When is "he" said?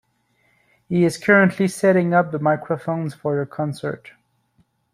0.89-1.05